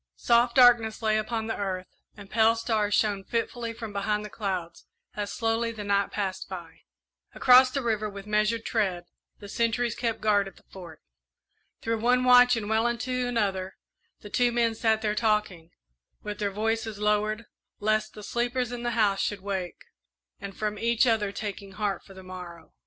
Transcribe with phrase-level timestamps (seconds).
[0.15, 1.85] Soft darkness lay upon the earth,
[2.17, 6.79] and pale stars shone fitfully from behind the clouds as slowly the night passed by.
[7.35, 9.03] Across the river, with measured tread,
[9.37, 11.03] the sentries kept guard at the Fort.
[11.83, 13.77] Through one watch and well into another
[14.21, 15.69] the two men sat there talking,
[16.23, 17.45] with their voices lowered,
[17.79, 19.83] lest the sleepers in the house should wake,
[20.39, 22.73] and from each other taking heart for the morrow.